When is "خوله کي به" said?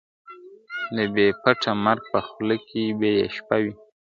2.27-3.07